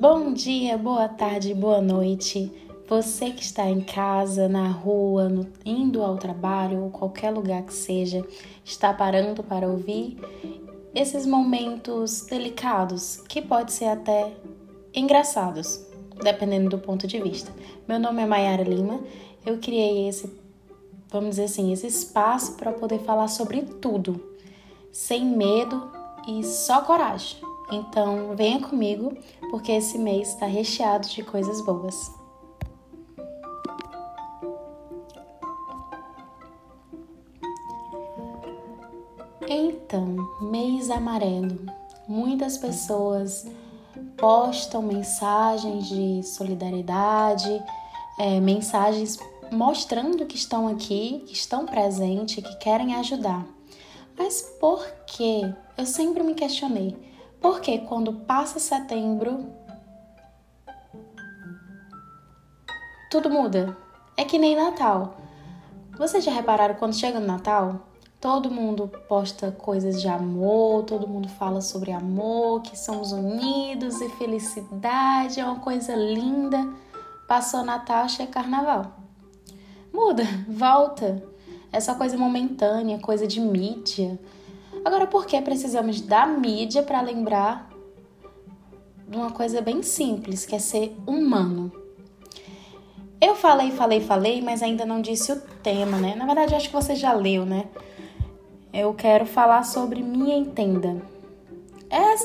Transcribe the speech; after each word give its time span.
Bom 0.00 0.32
dia, 0.32 0.78
boa 0.78 1.10
tarde, 1.10 1.52
boa 1.52 1.82
noite. 1.82 2.50
Você 2.88 3.32
que 3.32 3.42
está 3.42 3.68
em 3.68 3.82
casa, 3.82 4.48
na 4.48 4.66
rua, 4.66 5.28
no, 5.28 5.46
indo 5.62 6.02
ao 6.02 6.16
trabalho 6.16 6.84
ou 6.84 6.90
qualquer 6.90 7.30
lugar 7.30 7.64
que 7.64 7.74
seja, 7.74 8.26
está 8.64 8.94
parando 8.94 9.42
para 9.42 9.68
ouvir 9.68 10.16
esses 10.94 11.26
momentos 11.26 12.22
delicados 12.22 13.18
que 13.28 13.42
pode 13.42 13.74
ser 13.74 13.88
até 13.88 14.32
engraçados, 14.94 15.86
dependendo 16.22 16.70
do 16.70 16.78
ponto 16.78 17.06
de 17.06 17.20
vista. 17.20 17.52
Meu 17.86 17.98
nome 17.98 18.22
é 18.22 18.26
Mayara 18.26 18.62
Lima. 18.62 19.00
Eu 19.44 19.58
criei 19.58 20.08
esse, 20.08 20.34
vamos 21.10 21.32
dizer 21.32 21.44
assim, 21.44 21.74
esse 21.74 21.86
espaço 21.86 22.56
para 22.56 22.72
poder 22.72 23.00
falar 23.00 23.28
sobre 23.28 23.60
tudo, 23.60 24.18
sem 24.90 25.26
medo 25.26 25.92
e 26.26 26.42
só 26.42 26.80
coragem. 26.80 27.49
Então, 27.72 28.34
venha 28.34 28.60
comigo, 28.60 29.16
porque 29.50 29.72
esse 29.72 29.96
mês 29.96 30.30
está 30.30 30.46
recheado 30.46 31.08
de 31.08 31.22
coisas 31.22 31.64
boas. 31.64 32.12
Então, 39.48 40.16
mês 40.40 40.90
amarelo. 40.90 41.58
Muitas 42.06 42.58
pessoas 42.58 43.46
postam 44.16 44.82
mensagens 44.82 45.88
de 45.88 46.22
solidariedade, 46.22 47.62
é, 48.18 48.38
mensagens 48.40 49.18
mostrando 49.50 50.26
que 50.26 50.36
estão 50.36 50.68
aqui, 50.68 51.24
que 51.26 51.32
estão 51.32 51.66
presentes, 51.66 52.42
que 52.44 52.56
querem 52.58 52.94
ajudar. 52.96 53.46
Mas 54.16 54.42
por 54.60 54.84
que? 55.06 55.42
Eu 55.76 55.86
sempre 55.86 56.22
me 56.22 56.34
questionei. 56.34 57.09
Por 57.40 57.60
que 57.60 57.78
quando 57.78 58.12
passa 58.12 58.58
setembro 58.58 59.46
tudo 63.10 63.30
muda? 63.30 63.76
É 64.16 64.24
que 64.24 64.38
nem 64.38 64.54
Natal. 64.54 65.16
Vocês 65.98 66.24
já 66.24 66.30
repararam 66.30 66.74
quando 66.74 66.94
chega 66.94 67.18
no 67.18 67.26
Natal? 67.26 67.86
Todo 68.20 68.50
mundo 68.50 68.86
posta 69.08 69.50
coisas 69.50 70.00
de 70.00 70.06
amor, 70.06 70.84
todo 70.84 71.08
mundo 71.08 71.28
fala 71.28 71.62
sobre 71.62 71.90
amor, 71.90 72.60
que 72.60 72.78
somos 72.78 73.12
unidos 73.12 74.00
e 74.00 74.08
felicidade, 74.10 75.40
é 75.40 75.44
uma 75.44 75.58
coisa 75.60 75.94
linda. 75.96 76.68
Passou 77.26 77.64
Natal, 77.64 78.08
chega 78.08 78.30
Carnaval. 78.30 78.92
Muda, 79.92 80.24
volta. 80.46 81.22
Essa 81.72 81.94
coisa 81.94 82.18
momentânea, 82.18 82.98
coisa 82.98 83.26
de 83.26 83.40
mídia. 83.40 84.18
Agora, 84.84 85.06
por 85.06 85.26
que 85.26 85.40
precisamos 85.42 86.00
da 86.00 86.26
mídia 86.26 86.82
para 86.82 87.00
lembrar 87.00 87.70
de 89.06 89.16
uma 89.16 89.30
coisa 89.30 89.60
bem 89.60 89.82
simples, 89.82 90.46
que 90.46 90.54
é 90.54 90.58
ser 90.58 90.96
humano? 91.06 91.72
Eu 93.20 93.34
falei, 93.34 93.70
falei, 93.70 94.00
falei, 94.00 94.40
mas 94.40 94.62
ainda 94.62 94.86
não 94.86 95.00
disse 95.00 95.30
o 95.30 95.40
tema, 95.62 95.98
né? 95.98 96.14
Na 96.14 96.24
verdade, 96.24 96.54
acho 96.54 96.68
que 96.68 96.74
você 96.74 96.94
já 96.94 97.12
leu, 97.12 97.44
né? 97.44 97.68
eu 98.72 98.94
quero 98.94 99.26
falar 99.26 99.64
sobre 99.64 100.02
Me 100.02 100.32
Entenda. 100.32 101.02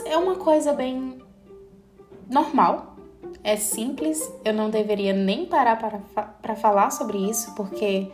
É 0.06 0.18
uma 0.18 0.36
coisa 0.36 0.74
bem 0.74 1.20
normal, 2.30 2.96
é 3.44 3.56
simples, 3.56 4.32
eu 4.44 4.54
não 4.54 4.70
deveria 4.70 5.14
nem 5.14 5.46
parar 5.46 5.78
para, 5.78 6.00
para 6.42 6.56
falar 6.56 6.92
sobre 6.92 7.18
isso, 7.18 7.54
porque 7.56 8.12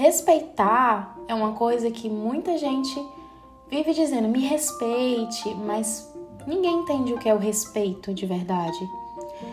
respeitar 0.00 1.16
é 1.28 1.34
uma 1.34 1.52
coisa 1.52 1.90
que 1.90 2.08
muita 2.08 2.56
gente 2.56 3.00
vive 3.68 3.92
dizendo 3.92 4.28
me 4.28 4.40
respeite, 4.40 5.54
mas 5.54 6.12
ninguém 6.46 6.80
entende 6.80 7.12
o 7.12 7.18
que 7.18 7.28
é 7.28 7.34
o 7.34 7.38
respeito 7.38 8.12
de 8.14 8.26
verdade. 8.26 8.78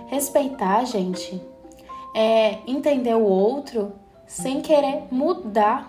Respeitar, 0.08 0.86
gente, 0.86 1.42
é 2.16 2.60
entender 2.66 3.16
o 3.16 3.24
outro 3.24 3.92
sem 4.26 4.62
querer 4.62 5.04
mudar 5.12 5.88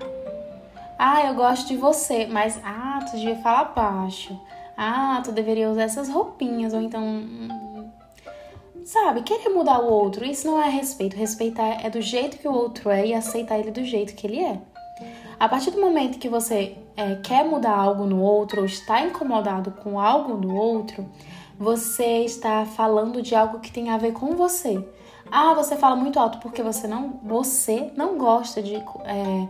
ah, 0.99 1.25
eu 1.27 1.35
gosto 1.35 1.69
de 1.69 1.77
você, 1.77 2.27
mas 2.27 2.61
ah, 2.65 2.99
tu 3.09 3.17
devia 3.17 3.37
falar 3.37 3.67
baixo. 3.67 4.37
Ah, 4.77 5.23
tu 5.25 5.31
deveria 5.31 5.71
usar 5.71 5.83
essas 5.83 6.09
roupinhas, 6.09 6.75
ou 6.75 6.83
então. 6.83 7.23
Sabe, 8.89 9.21
querer 9.21 9.51
mudar 9.51 9.83
o 9.83 9.93
outro, 9.93 10.25
isso 10.25 10.47
não 10.47 10.59
é 10.63 10.71
respeito. 10.71 11.15
Respeitar 11.15 11.85
é 11.85 11.91
do 11.91 12.01
jeito 12.01 12.39
que 12.39 12.49
o 12.49 12.55
outro 12.55 12.89
é 12.89 13.09
e 13.09 13.13
aceitar 13.13 13.59
ele 13.59 13.71
do 13.71 13.85
jeito 13.85 14.15
que 14.15 14.27
ele 14.27 14.43
é. 14.43 14.59
A 15.39 15.47
partir 15.47 15.73
do 15.73 15.79
momento 15.79 16.19
que 16.19 16.27
você 16.27 16.75
é, 16.97 17.17
quer 17.17 17.45
mudar 17.45 17.77
algo 17.77 18.07
no 18.07 18.19
outro 18.23 18.61
ou 18.61 18.67
está 18.67 19.03
incomodado 19.03 19.73
com 19.73 20.01
algo 20.01 20.39
no 20.39 20.57
outro, 20.57 21.07
você 21.59 22.25
está 22.25 22.65
falando 22.65 23.21
de 23.21 23.35
algo 23.35 23.61
que 23.61 23.71
tem 23.71 23.91
a 23.91 23.99
ver 23.99 24.15
com 24.15 24.35
você. 24.35 24.83
Ah, 25.31 25.53
você 25.53 25.77
fala 25.77 25.95
muito 25.95 26.19
alto 26.19 26.39
porque 26.39 26.63
você 26.63 26.87
não, 26.87 27.21
você 27.23 27.93
não 27.95 28.17
gosta 28.17 28.63
de 28.63 28.77
é, 28.77 29.49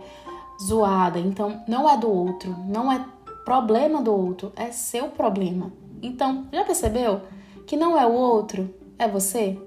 zoada. 0.61 1.17
Então, 1.17 1.63
não 1.65 1.89
é 1.89 1.95
do 1.95 2.11
outro, 2.11 2.53
não 2.67 2.91
é 2.91 3.01
problema 3.45 4.01
do 4.01 4.13
outro, 4.13 4.51
é 4.57 4.69
seu 4.73 5.07
problema. 5.07 5.71
Então, 6.01 6.45
já 6.51 6.65
percebeu 6.65 7.21
que 7.65 7.77
não 7.77 7.97
é 7.97 8.05
o 8.05 8.11
outro, 8.11 8.78
é 8.99 9.07
você? 9.07 9.57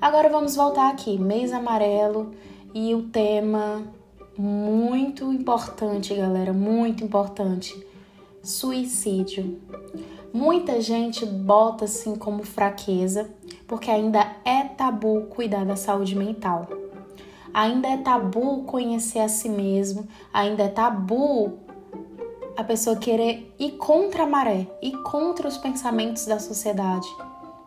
Agora 0.00 0.28
vamos 0.28 0.54
voltar 0.54 0.88
aqui, 0.88 1.18
mês 1.18 1.52
amarelo 1.52 2.30
e 2.72 2.94
o 2.94 3.02
tema 3.02 3.82
muito 4.38 5.32
importante, 5.32 6.14
galera, 6.14 6.52
muito 6.52 7.04
importante. 7.04 7.74
Suicídio. 8.40 9.60
Muita 10.32 10.80
gente 10.80 11.26
bota 11.26 11.84
assim 11.84 12.14
como 12.14 12.44
fraqueza, 12.44 13.30
porque 13.66 13.90
ainda 13.90 14.36
é 14.44 14.64
tabu 14.64 15.22
cuidar 15.22 15.66
da 15.66 15.76
saúde 15.76 16.16
mental. 16.16 16.68
Ainda 17.52 17.88
é 17.88 17.96
tabu 17.98 18.62
conhecer 18.62 19.18
a 19.18 19.28
si 19.28 19.48
mesmo, 19.48 20.06
ainda 20.32 20.62
é 20.62 20.68
tabu 20.68 21.58
a 22.56 22.64
pessoa 22.64 22.96
querer 22.96 23.54
ir 23.58 23.72
contra 23.72 24.22
a 24.22 24.26
maré, 24.26 24.66
ir 24.80 25.02
contra 25.02 25.48
os 25.48 25.58
pensamentos 25.58 26.26
da 26.26 26.38
sociedade, 26.38 27.08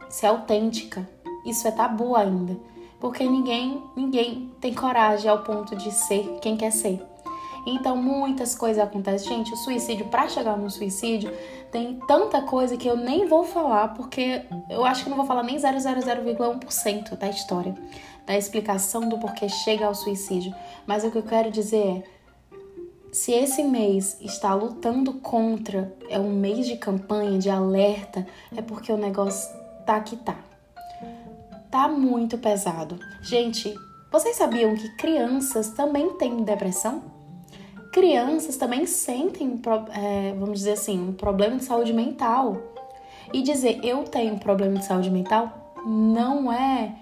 ser 0.09 0.27
autêntica. 0.27 1.07
Isso 1.45 1.67
é 1.67 1.71
tabu 1.71 2.15
ainda, 2.15 2.57
porque 2.99 3.23
ninguém, 3.23 3.81
ninguém 3.95 4.51
tem 4.59 4.73
coragem 4.73 5.29
ao 5.29 5.43
ponto 5.43 5.75
de 5.75 5.91
ser 5.91 6.39
quem 6.41 6.57
quer 6.57 6.71
ser. 6.71 7.01
Então 7.67 7.97
muitas 7.97 8.55
coisas 8.55 8.83
acontecem. 8.83 9.29
Gente, 9.29 9.53
o 9.53 9.57
suicídio, 9.57 10.05
para 10.07 10.27
chegar 10.27 10.57
no 10.57 10.69
suicídio, 10.69 11.31
tem 11.71 11.99
tanta 12.07 12.41
coisa 12.41 12.77
que 12.77 12.87
eu 12.87 12.95
nem 12.95 13.27
vou 13.27 13.43
falar, 13.43 13.89
porque 13.95 14.43
eu 14.69 14.85
acho 14.85 15.03
que 15.03 15.09
não 15.09 15.17
vou 15.17 15.25
falar 15.25 15.43
nem 15.43 15.57
0,0,1% 15.57 17.17
da 17.17 17.27
história 17.27 17.75
da 18.25 18.37
explicação 18.37 19.07
do 19.07 19.17
porquê 19.17 19.47
chega 19.47 19.85
ao 19.85 19.93
suicídio, 19.93 20.53
mas 20.85 21.03
o 21.03 21.11
que 21.11 21.17
eu 21.17 21.23
quero 21.23 21.51
dizer 21.51 21.85
é: 21.85 22.03
se 23.11 23.31
esse 23.31 23.63
mês 23.63 24.17
está 24.21 24.53
lutando 24.53 25.13
contra, 25.13 25.95
é 26.09 26.19
um 26.19 26.33
mês 26.33 26.65
de 26.65 26.75
campanha, 26.77 27.37
de 27.37 27.49
alerta, 27.49 28.25
é 28.55 28.61
porque 28.61 28.91
o 28.91 28.97
negócio 28.97 29.53
tá 29.85 29.99
que 29.99 30.15
tá. 30.15 30.35
Tá 31.69 31.87
muito 31.87 32.37
pesado. 32.37 32.99
Gente, 33.21 33.73
vocês 34.11 34.35
sabiam 34.35 34.75
que 34.75 34.95
crianças 34.95 35.69
também 35.69 36.11
têm 36.17 36.43
depressão? 36.43 37.03
Crianças 37.91 38.57
também 38.57 38.85
sentem, 38.85 39.59
é, 39.93 40.33
vamos 40.37 40.59
dizer 40.59 40.73
assim, 40.73 41.09
um 41.09 41.13
problema 41.13 41.57
de 41.57 41.65
saúde 41.65 41.93
mental. 41.93 42.57
E 43.33 43.41
dizer 43.41 43.79
eu 43.83 44.03
tenho 44.03 44.35
um 44.35 44.39
problema 44.39 44.77
de 44.77 44.85
saúde 44.85 45.09
mental 45.09 45.73
não 45.85 46.51
é 46.51 46.95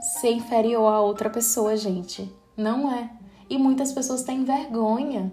ser 0.00 0.32
inferior 0.32 0.92
a 0.92 1.00
outra 1.00 1.28
pessoa, 1.28 1.76
gente. 1.76 2.30
Não 2.56 2.90
é. 2.92 3.10
E 3.48 3.58
muitas 3.58 3.92
pessoas 3.92 4.22
têm 4.22 4.44
vergonha. 4.44 5.32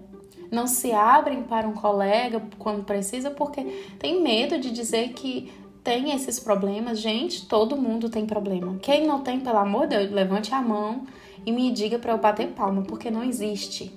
Não 0.50 0.66
se 0.66 0.92
abrem 0.92 1.42
para 1.42 1.66
um 1.66 1.72
colega 1.72 2.42
quando 2.58 2.84
precisa 2.84 3.30
porque 3.30 3.62
tem 3.98 4.22
medo 4.22 4.58
de 4.58 4.70
dizer 4.70 5.14
que 5.14 5.50
tem 5.82 6.12
esses 6.12 6.38
problemas. 6.38 7.00
Gente, 7.00 7.46
todo 7.46 7.76
mundo 7.76 8.08
tem 8.08 8.26
problema. 8.26 8.76
Quem 8.80 9.06
não 9.06 9.20
tem, 9.20 9.40
pelo 9.40 9.58
amor 9.58 9.86
de 9.86 9.96
Deus, 9.96 10.10
levante 10.10 10.54
a 10.54 10.60
mão 10.60 11.06
e 11.44 11.52
me 11.52 11.70
diga 11.70 11.98
para 11.98 12.12
eu 12.12 12.18
bater 12.18 12.48
palma, 12.48 12.82
porque 12.82 13.10
não 13.10 13.22
existe. 13.24 13.92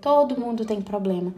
Todo 0.00 0.40
mundo 0.40 0.64
tem 0.64 0.80
problema. 0.80 1.34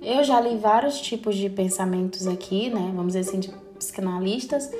Eu 0.00 0.22
já 0.22 0.40
li 0.40 0.56
vários 0.56 1.00
tipos 1.00 1.36
de 1.36 1.48
pensamentos 1.48 2.26
aqui, 2.26 2.70
né? 2.70 2.92
Vamos 2.94 3.14
dizer 3.14 3.20
assim, 3.20 3.40
de 3.40 3.50
psicanalistas 3.78 4.70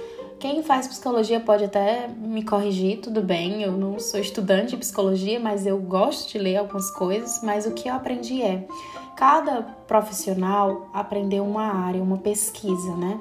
quem 0.44 0.62
faz 0.62 0.86
psicologia 0.86 1.40
pode 1.40 1.64
até 1.64 2.06
me 2.06 2.44
corrigir, 2.44 3.00
tudo 3.00 3.22
bem. 3.22 3.62
Eu 3.62 3.72
não 3.72 3.98
sou 3.98 4.20
estudante 4.20 4.70
de 4.70 4.76
psicologia, 4.76 5.40
mas 5.40 5.66
eu 5.66 5.78
gosto 5.78 6.30
de 6.30 6.38
ler 6.38 6.56
algumas 6.56 6.90
coisas. 6.90 7.40
Mas 7.42 7.64
o 7.64 7.70
que 7.70 7.88
eu 7.88 7.94
aprendi 7.94 8.42
é: 8.42 8.66
cada 9.16 9.62
profissional 9.62 10.90
aprendeu 10.92 11.44
uma 11.44 11.64
área, 11.64 12.02
uma 12.02 12.18
pesquisa, 12.18 12.94
né? 12.94 13.18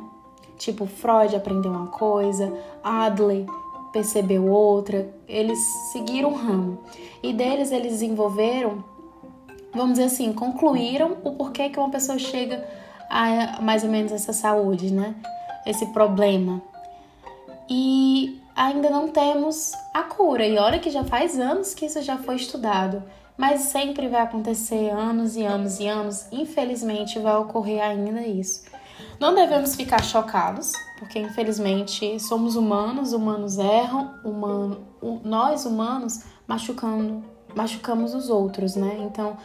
Tipo, 0.58 0.86
Freud 0.86 1.36
aprendeu 1.36 1.72
uma 1.72 1.88
coisa, 1.88 2.54
Adler 2.84 3.46
percebeu 3.92 4.48
outra, 4.48 5.14
eles 5.28 5.60
seguiram 5.92 6.30
um 6.30 6.36
ramo. 6.36 6.80
E 7.22 7.32
deles 7.34 7.72
eles 7.72 7.94
desenvolveram, 7.94 8.84
vamos 9.74 9.94
dizer 9.94 10.06
assim, 10.06 10.34
concluíram 10.34 11.18
o 11.24 11.32
porquê 11.32 11.70
que 11.70 11.80
uma 11.80 11.90
pessoa 11.90 12.18
chega 12.18 12.68
a 13.10 13.62
mais 13.62 13.84
ou 13.84 13.90
menos 13.90 14.12
essa 14.12 14.34
saúde, 14.34 14.92
né? 14.92 15.16
Esse 15.66 15.86
problema 15.88 16.62
e 17.70 18.42
ainda 18.56 18.90
não 18.90 19.08
temos 19.08 19.74
a 19.94 20.04
cura. 20.04 20.46
E 20.46 20.58
olha 20.58 20.80
que 20.80 20.90
já 20.90 21.04
faz 21.04 21.40
anos 21.40 21.74
que 21.74 21.86
isso 21.86 22.02
já 22.02 22.18
foi 22.18 22.36
estudado, 22.36 23.04
mas 23.38 23.62
sempre 23.62 24.08
vai 24.08 24.22
acontecer 24.22 24.90
anos 24.90 25.36
e 25.36 25.44
anos 25.44 25.80
e 25.80 25.88
anos. 25.88 26.28
Infelizmente 26.32 27.20
vai 27.20 27.36
ocorrer 27.38 27.82
ainda 27.82 28.22
isso. 28.22 28.64
Não 29.24 29.34
devemos 29.34 29.74
ficar 29.74 30.04
chocados, 30.04 30.74
porque 31.00 31.18
infelizmente 31.18 32.20
somos 32.20 32.58
humanos, 32.58 33.14
humanos 33.14 33.58
erram, 33.58 34.16
humano, 34.22 34.86
nós 35.24 35.66
humanos 35.66 36.26
machucando, 36.46 37.24
machucamos 37.56 38.14
os 38.14 38.30
outros, 38.30 38.76
né? 38.76 38.98
Então, 39.00 39.38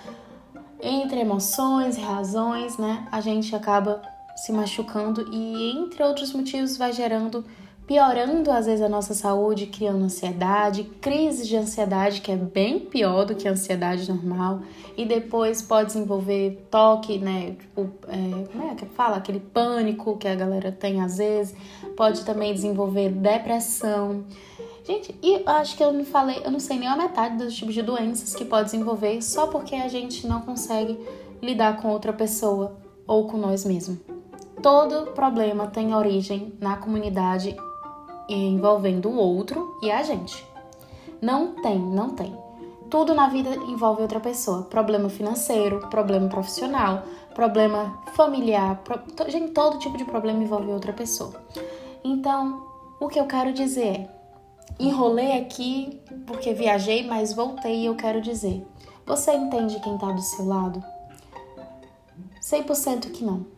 entre 0.83 1.21
emoções 1.21 1.97
razões, 1.97 2.77
né, 2.77 3.07
a 3.13 3.21
gente 3.21 3.55
acaba 3.55 4.03
se 4.35 4.51
machucando 4.51 5.33
e 5.33 5.71
entre 5.79 6.03
outros 6.03 6.33
motivos 6.33 6.77
vai 6.77 6.93
gerando 6.93 7.45
piorando 7.89 8.51
às 8.51 8.67
vezes 8.67 8.83
a 8.83 8.89
nossa 8.89 9.15
saúde, 9.15 9.65
criando 9.65 10.05
ansiedade, 10.05 10.85
crises 11.01 11.49
de 11.49 11.57
ansiedade, 11.57 12.21
que 12.21 12.31
é 12.31 12.37
bem 12.37 12.79
pior 12.79 13.25
do 13.25 13.35
que 13.35 13.49
a 13.49 13.53
ansiedade 13.53 14.07
normal, 14.13 14.61
e 14.95 15.07
depois 15.07 15.63
pode 15.63 15.87
desenvolver 15.87 16.67
toque, 16.71 17.19
né? 17.19 17.57
Tipo, 17.59 17.89
é, 18.07 18.47
como 18.53 18.71
é 18.71 18.75
que 18.75 18.85
fala? 18.85 19.17
Aquele 19.17 19.41
pânico 19.41 20.19
que 20.19 20.29
a 20.29 20.35
galera 20.35 20.71
tem 20.71 21.01
às 21.01 21.17
vezes, 21.17 21.57
pode 21.97 22.27
também 22.27 22.53
desenvolver 22.53 23.09
depressão. 23.09 24.23
Gente, 24.85 25.19
e 25.23 25.43
acho 25.47 25.75
que 25.75 25.83
eu 25.83 25.91
não 25.91 26.05
falei, 26.05 26.43
eu 26.45 26.51
não 26.51 26.61
sei 26.61 26.79
nem 26.79 26.89
a 26.89 26.97
metade 26.97 27.39
dos 27.39 27.55
tipos 27.57 27.73
de 27.73 27.81
doenças 27.81 28.35
que 28.35 28.45
pode 28.45 28.67
desenvolver 28.67 29.23
só 29.23 29.47
porque 29.47 29.75
a 29.75 29.89
gente 29.89 30.27
não 30.27 30.43
consegue 30.43 30.99
lidar 31.41 31.81
com 31.81 31.89
outra 31.89 32.13
pessoa 32.13 32.77
ou 33.07 33.27
com 33.27 33.39
nós 33.39 33.65
mesmos. 33.65 33.99
Todo 34.63 35.13
problema 35.13 35.69
tem 35.69 35.95
origem 35.95 36.53
na 36.61 36.77
comunidade 36.77 37.57
envolvendo 38.29 39.09
o 39.09 39.17
outro 39.17 39.79
e 39.83 39.91
a 39.91 40.03
gente. 40.03 40.47
Não 41.21 41.55
tem, 41.63 41.79
não 41.79 42.11
tem. 42.11 42.37
Tudo 42.91 43.15
na 43.15 43.29
vida 43.29 43.55
envolve 43.55 44.03
outra 44.03 44.21
pessoa. 44.21 44.63
Problema 44.63 45.09
financeiro, 45.09 45.89
problema 45.89 46.29
profissional, 46.29 47.03
problema 47.35 48.03
familiar, 48.15 48.83
pro... 48.83 49.01
gente, 49.31 49.53
todo 49.53 49.79
tipo 49.79 49.97
de 49.97 50.05
problema 50.05 50.43
envolve 50.43 50.71
outra 50.71 50.93
pessoa. 50.93 51.35
Então, 52.03 52.67
o 53.01 53.09
que 53.09 53.19
eu 53.19 53.27
quero 53.27 53.53
dizer 53.53 53.87
é: 53.87 54.11
enrolei 54.79 55.39
aqui 55.39 56.01
porque 56.27 56.55
viajei, 56.55 57.07
mas 57.07 57.35
voltei 57.35 57.83
e 57.83 57.87
eu 57.87 57.95
quero 57.95 58.21
dizer: 58.21 58.67
você 59.05 59.35
entende 59.35 59.81
quem 59.81 59.95
está 59.95 60.11
do 60.11 60.23
seu 60.23 60.47
lado? 60.47 60.83
100% 62.41 63.11
que 63.11 63.25
não. 63.25 63.58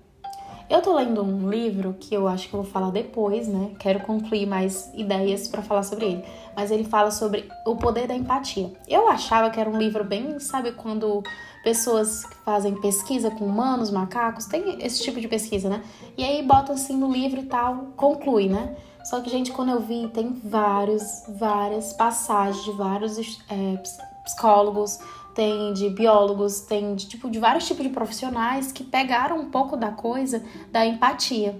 Eu 0.71 0.81
tô 0.81 0.95
lendo 0.95 1.21
um 1.25 1.51
livro 1.51 1.97
que 1.99 2.15
eu 2.15 2.29
acho 2.29 2.49
que 2.49 2.55
eu 2.55 2.63
vou 2.63 2.71
falar 2.71 2.93
depois, 2.93 3.49
né? 3.49 3.73
Quero 3.81 3.99
concluir 4.01 4.47
mais 4.47 4.89
ideias 4.95 5.49
para 5.49 5.63
falar 5.63 5.83
sobre 5.83 6.07
ele. 6.07 6.25
Mas 6.55 6.71
ele 6.71 6.85
fala 6.85 7.11
sobre 7.11 7.51
o 7.67 7.75
poder 7.75 8.07
da 8.07 8.15
empatia. 8.15 8.73
Eu 8.87 9.09
achava 9.09 9.51
que 9.51 9.59
era 9.59 9.69
um 9.69 9.77
livro 9.77 10.05
bem, 10.05 10.39
sabe, 10.39 10.71
quando 10.71 11.25
pessoas 11.65 12.23
fazem 12.45 12.81
pesquisa 12.81 13.33
com 13.33 13.47
humanos, 13.47 13.91
macacos, 13.91 14.47
tem 14.47 14.81
esse 14.81 15.03
tipo 15.03 15.21
de 15.21 15.27
pesquisa, 15.27 15.69
né? 15.69 15.83
E 16.17 16.23
aí 16.23 16.41
bota 16.41 16.73
assim 16.73 16.97
no 16.97 17.13
livro 17.13 17.41
e 17.41 17.47
tal, 17.47 17.89
conclui, 17.97 18.49
né? 18.49 18.77
Só 19.03 19.21
que, 19.21 19.29
gente, 19.29 19.51
quando 19.51 19.71
eu 19.71 19.81
vi, 19.81 20.07
tem 20.15 20.41
vários, 20.45 21.25
várias 21.31 21.93
passagens 21.95 22.63
de 22.63 22.71
vários 22.71 23.19
é, 23.51 23.77
psicólogos, 24.23 25.01
tem 25.41 25.73
de 25.73 25.89
biólogos, 25.89 26.61
tem 26.61 26.95
de, 26.95 27.09
tipo, 27.09 27.31
de 27.31 27.39
vários 27.39 27.67
tipos 27.67 27.83
de 27.83 27.89
profissionais 27.89 28.71
que 28.71 28.85
pegaram 28.85 29.39
um 29.39 29.51
pouco 29.51 29.75
da 29.75 29.91
coisa 29.91 30.45
da 30.71 30.85
empatia. 30.85 31.59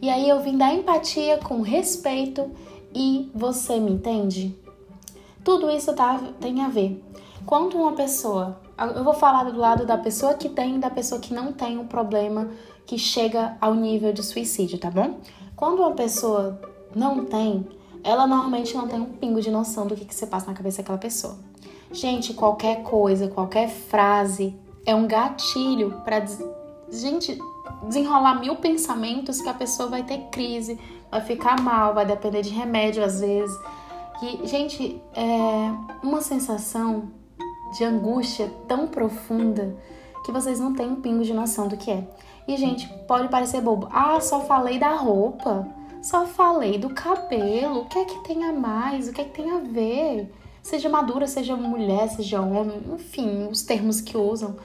E 0.00 0.08
aí 0.08 0.28
eu 0.28 0.40
vim 0.40 0.56
da 0.56 0.72
empatia 0.72 1.36
com 1.38 1.60
respeito 1.60 2.48
e 2.94 3.28
você 3.34 3.80
me 3.80 3.90
entende? 3.90 4.56
Tudo 5.42 5.68
isso 5.68 5.92
tá, 5.92 6.20
tem 6.40 6.62
a 6.62 6.68
ver. 6.68 7.04
Quando 7.44 7.76
uma 7.76 7.94
pessoa, 7.94 8.60
eu 8.94 9.02
vou 9.02 9.14
falar 9.14 9.50
do 9.50 9.58
lado 9.58 9.84
da 9.84 9.98
pessoa 9.98 10.34
que 10.34 10.48
tem 10.48 10.76
e 10.76 10.78
da 10.78 10.88
pessoa 10.88 11.20
que 11.20 11.34
não 11.34 11.52
tem 11.52 11.78
um 11.78 11.86
problema 11.88 12.48
que 12.86 12.96
chega 12.96 13.56
ao 13.60 13.74
nível 13.74 14.12
de 14.12 14.22
suicídio, 14.22 14.78
tá 14.78 14.88
bom? 14.88 15.18
Quando 15.56 15.80
uma 15.80 15.94
pessoa 15.94 16.60
não 16.94 17.24
tem, 17.24 17.66
ela 18.04 18.24
normalmente 18.24 18.76
não 18.76 18.86
tem 18.86 19.00
um 19.00 19.06
pingo 19.06 19.40
de 19.40 19.50
noção 19.50 19.84
do 19.84 19.96
que, 19.96 20.04
que 20.04 20.14
você 20.14 20.28
passa 20.28 20.46
na 20.46 20.54
cabeça 20.54 20.76
daquela 20.76 20.98
pessoa. 20.98 21.36
Gente, 21.96 22.34
qualquer 22.34 22.82
coisa, 22.82 23.26
qualquer 23.26 23.70
frase 23.70 24.54
é 24.84 24.94
um 24.94 25.06
gatilho 25.06 26.02
para 26.04 26.22
gente 26.90 27.38
desenrolar 27.84 28.38
mil 28.38 28.56
pensamentos 28.56 29.40
que 29.40 29.48
a 29.48 29.54
pessoa 29.54 29.88
vai 29.88 30.02
ter 30.02 30.18
crise, 30.30 30.78
vai 31.10 31.22
ficar 31.22 31.58
mal, 31.62 31.94
vai 31.94 32.04
depender 32.04 32.42
de 32.42 32.50
remédio 32.50 33.02
às 33.02 33.20
vezes. 33.20 33.58
E, 34.22 34.46
gente, 34.46 35.00
é 35.14 35.72
uma 36.02 36.20
sensação 36.20 37.10
de 37.78 37.82
angústia 37.82 38.52
tão 38.68 38.86
profunda 38.86 39.74
que 40.22 40.30
vocês 40.30 40.60
não 40.60 40.74
têm 40.74 40.90
um 40.90 41.00
pingo 41.00 41.24
de 41.24 41.32
noção 41.32 41.66
do 41.66 41.78
que 41.78 41.90
é. 41.90 42.06
E, 42.46 42.58
gente, 42.58 42.86
pode 43.08 43.28
parecer 43.28 43.62
bobo. 43.62 43.88
Ah, 43.90 44.20
só 44.20 44.40
falei 44.42 44.78
da 44.78 44.94
roupa. 44.94 45.66
Só 46.02 46.26
falei 46.26 46.76
do 46.76 46.90
cabelo. 46.90 47.80
O 47.80 47.84
que 47.86 47.98
é 47.98 48.04
que 48.04 48.22
tem 48.22 48.44
a 48.44 48.52
mais? 48.52 49.08
O 49.08 49.14
que 49.14 49.22
é 49.22 49.24
que 49.24 49.42
tem 49.42 49.50
a 49.50 49.60
ver? 49.60 50.30
Seja 50.66 50.88
madura, 50.88 51.28
seja 51.28 51.54
mulher, 51.54 52.08
seja 52.08 52.40
homem, 52.40 52.82
enfim, 52.92 53.46
os 53.46 53.62
termos 53.62 54.00
que 54.00 54.16
usam, 54.16 54.56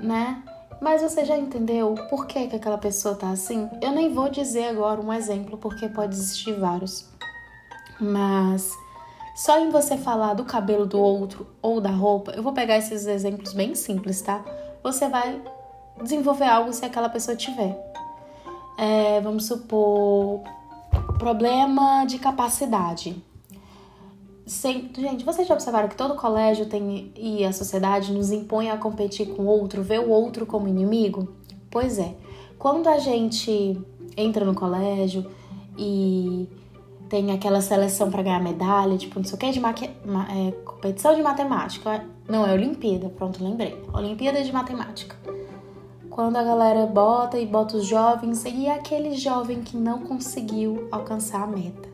né? 0.00 0.42
Mas 0.80 1.00
você 1.00 1.24
já 1.24 1.38
entendeu 1.38 1.94
por 2.10 2.26
que, 2.26 2.48
que 2.48 2.56
aquela 2.56 2.76
pessoa 2.76 3.14
tá 3.14 3.30
assim? 3.30 3.70
Eu 3.80 3.92
nem 3.92 4.12
vou 4.12 4.28
dizer 4.28 4.64
agora 4.64 5.00
um 5.00 5.12
exemplo, 5.12 5.56
porque 5.56 5.88
pode 5.88 6.12
existir 6.16 6.58
vários. 6.58 7.08
Mas 8.00 8.76
só 9.36 9.60
em 9.60 9.70
você 9.70 9.96
falar 9.96 10.34
do 10.34 10.44
cabelo 10.44 10.86
do 10.86 10.98
outro 10.98 11.46
ou 11.62 11.80
da 11.80 11.90
roupa, 11.90 12.32
eu 12.32 12.42
vou 12.42 12.52
pegar 12.52 12.78
esses 12.78 13.06
exemplos 13.06 13.52
bem 13.52 13.76
simples, 13.76 14.20
tá? 14.20 14.44
Você 14.82 15.08
vai 15.08 15.40
desenvolver 16.02 16.46
algo 16.46 16.72
se 16.72 16.84
aquela 16.84 17.08
pessoa 17.08 17.36
tiver. 17.36 17.78
É, 18.76 19.20
vamos 19.20 19.46
supor, 19.46 20.40
problema 21.16 22.04
de 22.06 22.18
capacidade. 22.18 23.22
Sem, 24.44 24.90
gente, 24.96 25.24
vocês 25.24 25.46
já 25.46 25.54
observaram 25.54 25.88
que 25.88 25.96
todo 25.96 26.16
colégio 26.16 26.66
tem 26.66 27.12
e 27.16 27.44
a 27.44 27.52
sociedade 27.52 28.12
nos 28.12 28.32
impõe 28.32 28.70
a 28.70 28.76
competir 28.76 29.28
com 29.28 29.42
o 29.42 29.46
outro, 29.46 29.82
ver 29.82 30.00
o 30.00 30.10
outro 30.10 30.44
como 30.44 30.66
inimigo? 30.66 31.28
Pois 31.70 31.98
é. 31.98 32.14
Quando 32.58 32.88
a 32.88 32.98
gente 32.98 33.80
entra 34.16 34.44
no 34.44 34.54
colégio 34.54 35.30
e 35.78 36.48
tem 37.08 37.30
aquela 37.30 37.60
seleção 37.60 38.10
para 38.10 38.22
ganhar 38.22 38.40
medalha, 38.40 38.96
tipo, 38.98 39.18
não 39.18 39.24
sei 39.24 39.36
o 39.36 39.38
que, 39.38 39.52
de 39.52 39.60
ma, 39.60 39.70
é, 39.70 40.50
competição 40.64 41.14
de 41.14 41.22
matemática. 41.22 42.04
Não, 42.28 42.46
é 42.46 42.52
Olimpíada, 42.52 43.08
pronto, 43.10 43.42
lembrei. 43.42 43.80
Olimpíada 43.92 44.42
de 44.42 44.52
matemática. 44.52 45.16
Quando 46.10 46.36
a 46.36 46.42
galera 46.42 46.84
bota 46.86 47.38
e 47.38 47.46
bota 47.46 47.76
os 47.76 47.86
jovens 47.86 48.44
e 48.44 48.68
aquele 48.68 49.14
jovem 49.16 49.62
que 49.62 49.76
não 49.76 50.00
conseguiu 50.00 50.88
alcançar 50.90 51.44
a 51.44 51.46
meta 51.46 51.91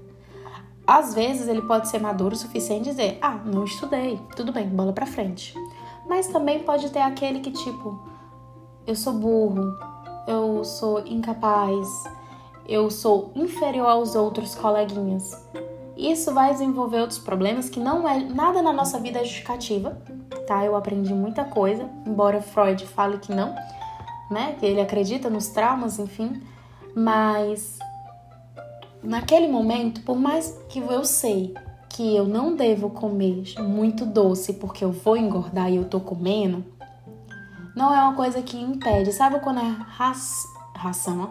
às 0.88 1.12
vezes 1.12 1.47
ele 1.49 1.61
pode 1.61 1.87
ser 1.87 2.00
maduro 2.00 2.35
o 2.35 2.38
suficiente 2.38 2.88
dizer: 2.88 3.18
"Ah, 3.21 3.38
não 3.45 3.64
estudei, 3.64 4.18
tudo 4.35 4.50
bem, 4.50 4.66
bola 4.66 4.90
para 4.90 5.04
frente". 5.04 5.54
Mas 6.09 6.28
também 6.28 6.61
pode 6.61 6.88
ter 6.88 7.00
aquele 7.00 7.40
que 7.40 7.50
tipo: 7.50 8.00
"Eu 8.87 8.97
sou 8.97 9.12
burro, 9.12 9.76
eu 10.26 10.64
sou 10.64 11.07
incapaz, 11.07 11.87
eu 12.66 12.90
sou 12.90 13.30
inferior 13.35 13.87
aos 13.87 14.14
outros 14.14 14.54
coleguinhas". 14.54 15.30
Isso 15.95 16.33
vai 16.33 16.52
desenvolver 16.52 17.00
outros 17.00 17.18
problemas 17.18 17.68
que 17.68 17.80
não 17.80 18.09
é 18.09 18.21
nada 18.21 18.62
na 18.62 18.73
nossa 18.73 18.99
vida 18.99 19.18
é 19.18 19.25
justificativa, 19.25 20.00
tá? 20.47 20.64
Eu 20.64 20.75
aprendi 20.75 21.12
muita 21.12 21.45
coisa, 21.45 21.90
embora 22.07 22.40
Freud 22.40 22.87
fale 22.87 23.18
que 23.18 23.35
não, 23.35 23.54
né? 24.30 24.57
Que 24.59 24.64
ele 24.64 24.80
acredita 24.80 25.28
nos 25.28 25.49
traumas, 25.49 25.99
enfim, 25.99 26.40
mas 26.95 27.77
naquele 29.02 29.49
momento, 29.49 30.00
por 30.02 30.17
mais 30.17 30.59
que 30.69 30.78
eu 30.78 31.05
sei 31.05 31.55
que 31.88 32.14
eu 32.14 32.26
não 32.26 32.55
devo 32.55 32.90
comer 32.90 33.55
muito 33.59 34.05
doce 34.07 34.52
porque 34.55 34.85
eu 34.85 34.93
vou 34.93 35.17
engordar 35.17 35.71
e 35.71 35.76
eu 35.76 35.85
tô 35.85 35.99
comendo, 35.99 36.64
não 37.75 37.95
é 37.95 38.00
uma 38.02 38.14
coisa 38.14 38.43
que 38.43 38.57
impede. 38.57 39.12
Sabe 39.12 39.40
quando 39.40 39.61
é 39.61 39.69
ra 39.69 40.12
ração? 40.75 41.31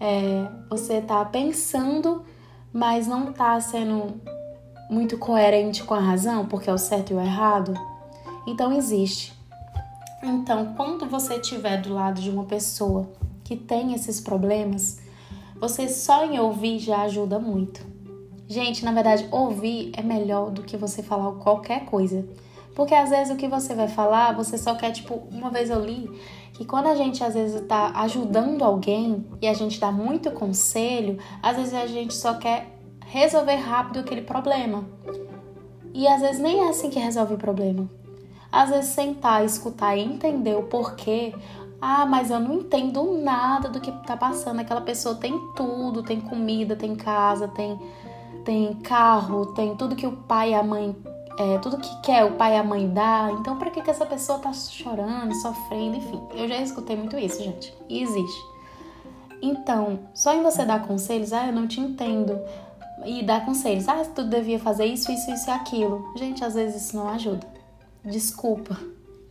É, 0.00 0.48
você 0.70 1.00
tá 1.00 1.24
pensando, 1.24 2.24
mas 2.72 3.06
não 3.06 3.32
tá 3.32 3.60
sendo 3.60 4.20
muito 4.90 5.18
coerente 5.18 5.82
com 5.82 5.94
a 5.94 6.00
razão, 6.00 6.46
porque 6.46 6.70
é 6.70 6.72
o 6.72 6.78
certo 6.78 7.12
e 7.12 7.14
o 7.14 7.20
errado? 7.20 7.74
Então 8.46 8.72
existe. 8.72 9.36
Então, 10.22 10.74
quando 10.74 11.06
você 11.06 11.34
estiver 11.34 11.80
do 11.80 11.92
lado 11.92 12.20
de 12.20 12.30
uma 12.30 12.44
pessoa 12.44 13.08
que 13.44 13.56
tem 13.56 13.94
esses 13.94 14.20
problemas, 14.20 14.98
você 15.60 15.88
só 15.88 16.24
em 16.24 16.38
ouvir 16.38 16.78
já 16.78 17.02
ajuda 17.02 17.38
muito. 17.38 17.86
Gente, 18.46 18.84
na 18.84 18.92
verdade, 18.92 19.28
ouvir 19.30 19.92
é 19.96 20.02
melhor 20.02 20.50
do 20.50 20.62
que 20.62 20.76
você 20.76 21.02
falar 21.02 21.32
qualquer 21.32 21.84
coisa. 21.84 22.26
Porque 22.74 22.94
às 22.94 23.10
vezes 23.10 23.32
o 23.32 23.36
que 23.36 23.48
você 23.48 23.74
vai 23.74 23.88
falar, 23.88 24.34
você 24.34 24.56
só 24.56 24.74
quer, 24.74 24.92
tipo, 24.92 25.22
uma 25.30 25.50
vez 25.50 25.68
eu 25.68 25.84
li 25.84 26.08
que 26.54 26.64
quando 26.64 26.86
a 26.86 26.94
gente 26.94 27.22
às 27.22 27.34
vezes 27.34 27.60
tá 27.66 27.92
ajudando 27.96 28.62
alguém 28.62 29.26
e 29.40 29.46
a 29.46 29.54
gente 29.54 29.78
dá 29.78 29.92
muito 29.92 30.30
conselho, 30.30 31.18
às 31.42 31.56
vezes 31.56 31.74
a 31.74 31.86
gente 31.86 32.14
só 32.14 32.34
quer 32.34 32.78
resolver 33.06 33.56
rápido 33.56 34.00
aquele 34.00 34.22
problema. 34.22 34.84
E 35.92 36.06
às 36.06 36.20
vezes 36.20 36.40
nem 36.40 36.60
é 36.60 36.68
assim 36.68 36.90
que 36.90 36.98
resolve 36.98 37.34
o 37.34 37.38
problema. 37.38 37.88
Às 38.50 38.70
vezes 38.70 38.90
sentar, 38.90 39.44
escutar 39.44 39.96
e 39.96 40.00
entender 40.00 40.56
o 40.56 40.62
porquê. 40.62 41.34
Ah, 41.80 42.04
mas 42.06 42.30
eu 42.30 42.40
não 42.40 42.54
entendo 42.54 43.18
nada 43.22 43.68
do 43.68 43.80
que 43.80 43.92
tá 44.06 44.16
passando. 44.16 44.60
Aquela 44.60 44.80
pessoa 44.80 45.14
tem 45.14 45.38
tudo, 45.54 46.02
tem 46.02 46.20
comida, 46.20 46.74
tem 46.74 46.96
casa, 46.96 47.46
tem, 47.48 47.78
tem 48.44 48.74
carro, 48.74 49.46
tem 49.46 49.76
tudo 49.76 49.94
que 49.94 50.06
o 50.06 50.12
pai 50.12 50.50
e 50.50 50.54
a 50.54 50.62
mãe 50.62 50.96
é, 51.38 51.56
tudo 51.58 51.78
que 51.78 52.00
quer 52.00 52.24
o 52.24 52.32
pai 52.32 52.54
e 52.54 52.58
a 52.58 52.64
mãe 52.64 52.88
dá, 52.88 53.30
então 53.38 53.56
para 53.56 53.70
que, 53.70 53.80
que 53.80 53.88
essa 53.88 54.04
pessoa 54.04 54.40
tá 54.40 54.52
chorando, 54.52 55.32
sofrendo, 55.36 55.96
enfim. 55.96 56.20
Eu 56.34 56.48
já 56.48 56.56
escutei 56.56 56.96
muito 56.96 57.16
isso, 57.16 57.40
gente. 57.40 57.72
E 57.88 58.02
existe. 58.02 58.40
Então, 59.40 60.00
só 60.12 60.34
em 60.34 60.42
você 60.42 60.64
dar 60.64 60.84
conselhos, 60.84 61.32
ah, 61.32 61.46
eu 61.46 61.52
não 61.52 61.68
te 61.68 61.80
entendo. 61.80 62.40
E 63.06 63.22
dar 63.22 63.44
conselhos, 63.46 63.88
ah, 63.88 64.02
tu 64.12 64.24
devia 64.24 64.58
fazer 64.58 64.86
isso, 64.86 65.12
isso, 65.12 65.30
isso 65.30 65.48
e 65.48 65.52
aquilo. 65.52 66.12
Gente, 66.16 66.44
às 66.44 66.54
vezes 66.54 66.82
isso 66.82 66.96
não 66.96 67.08
ajuda. 67.08 67.46
Desculpa. 68.04 68.76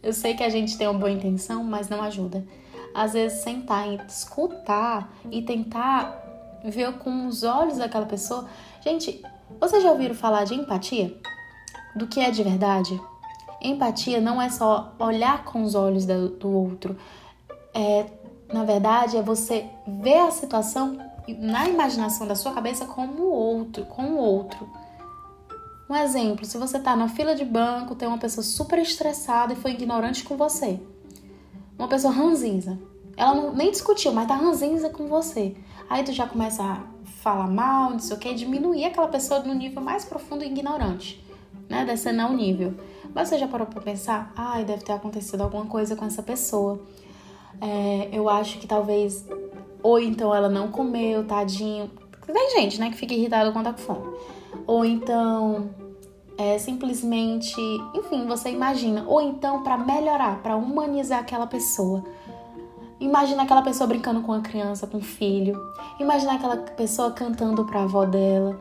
Eu 0.07 0.13
sei 0.13 0.33
que 0.33 0.43
a 0.43 0.49
gente 0.49 0.77
tem 0.77 0.87
uma 0.87 0.99
boa 0.99 1.11
intenção, 1.11 1.63
mas 1.63 1.89
não 1.89 2.01
ajuda. 2.01 2.43
Às 2.95 3.13
vezes 3.13 3.41
sentar 3.41 3.87
e 3.87 3.99
escutar 4.07 5.13
e 5.29 5.41
tentar 5.41 6.59
ver 6.63 6.93
com 6.99 7.27
os 7.27 7.43
olhos 7.43 7.77
daquela 7.77 8.05
pessoa. 8.05 8.47
Gente, 8.81 9.21
vocês 9.59 9.83
já 9.83 9.91
ouviram 9.91 10.15
falar 10.15 10.45
de 10.45 10.55
empatia? 10.55 11.15
do 11.97 12.07
que 12.07 12.19
é 12.19 12.29
de 12.29 12.43
verdade. 12.43 12.99
Empatia 13.61 14.21
não 14.21 14.41
é 14.41 14.49
só 14.49 14.93
olhar 14.99 15.43
com 15.43 15.63
os 15.63 15.73
olhos 15.73 16.05
do, 16.05 16.55
outro. 16.55 16.95
É, 17.73 18.05
na 18.53 18.63
verdade, 18.63 19.17
é 19.17 19.21
você 19.21 19.65
ver 19.85 20.19
a 20.19 20.31
situação 20.31 20.97
na 21.27 21.67
imaginação 21.67 22.27
da 22.27 22.35
sua 22.35 22.53
cabeça 22.53 22.85
como 22.85 23.23
o 23.23 23.31
outro, 23.31 23.85
com 23.85 24.03
o 24.03 24.17
outro. 24.17 24.69
Um 25.89 25.95
exemplo, 25.95 26.45
se 26.45 26.57
você 26.57 26.77
está 26.77 26.95
na 26.95 27.07
fila 27.07 27.33
de 27.33 27.45
banco, 27.45 27.95
tem 27.95 28.07
uma 28.07 28.17
pessoa 28.17 28.43
super 28.43 28.79
estressada 28.79 29.53
e 29.53 29.55
foi 29.55 29.71
ignorante 29.71 30.23
com 30.23 30.35
você. 30.35 30.79
Uma 31.77 31.87
pessoa 31.87 32.13
ranzinza. 32.13 32.77
Ela 33.15 33.33
não, 33.33 33.53
nem 33.53 33.71
discutiu, 33.71 34.11
mas 34.11 34.27
tá 34.27 34.35
ranzinza 34.35 34.89
com 34.89 35.07
você. 35.07 35.55
Aí 35.89 36.03
tu 36.03 36.11
já 36.11 36.27
começa 36.27 36.63
a 36.63 36.83
falar 37.21 37.47
mal, 37.47 37.91
não 37.91 37.99
sei 37.99 38.15
o 38.15 38.19
que, 38.19 38.33
diminuir 38.33 38.85
aquela 38.85 39.07
pessoa 39.07 39.39
no 39.39 39.53
nível 39.53 39.81
mais 39.81 40.03
profundo 40.03 40.43
e 40.43 40.47
ignorante 40.47 41.25
né? 41.69 41.85
Descendo 41.85 42.21
ao 42.21 42.33
nível. 42.33 42.73
Mas 43.13 43.29
você 43.29 43.37
já 43.37 43.47
parou 43.47 43.67
pra 43.67 43.81
pensar? 43.81 44.31
Ai, 44.35 44.63
deve 44.63 44.83
ter 44.83 44.93
acontecido 44.93 45.41
alguma 45.41 45.65
coisa 45.65 45.95
com 45.95 46.05
essa 46.05 46.23
pessoa. 46.23 46.79
É, 47.61 48.09
eu 48.11 48.29
acho 48.29 48.59
que 48.59 48.67
talvez. 48.67 49.25
Ou 49.81 49.99
então 49.99 50.33
ela 50.33 50.49
não 50.49 50.69
comeu, 50.69 51.25
tadinho. 51.25 51.89
Tem 52.25 52.51
gente, 52.51 52.79
né, 52.79 52.89
que 52.89 52.97
fica 52.97 53.13
irritada 53.13 53.51
quando 53.51 53.65
tá 53.65 53.73
com 53.73 53.79
fome. 53.79 54.17
Ou 54.67 54.85
então. 54.85 55.69
É 56.37 56.59
simplesmente. 56.59 57.55
Enfim, 57.95 58.27
você 58.27 58.51
imagina. 58.51 59.05
Ou 59.07 59.21
então, 59.21 59.63
para 59.63 59.77
melhorar, 59.77 60.43
para 60.43 60.55
humanizar 60.55 61.19
aquela 61.19 61.47
pessoa. 61.47 62.03
Imagina 62.99 63.43
aquela 63.43 63.61
pessoa 63.61 63.87
brincando 63.87 64.21
com 64.21 64.33
a 64.33 64.41
criança, 64.41 64.85
com 64.85 64.97
o 64.97 65.01
filho. 65.01 65.59
Imagina 65.99 66.33
aquela 66.33 66.57
pessoa 66.57 67.11
cantando 67.11 67.65
pra 67.65 67.83
avó 67.83 68.05
dela. 68.05 68.59